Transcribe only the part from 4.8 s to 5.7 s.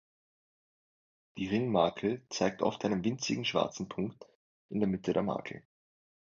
Mitte der Makel.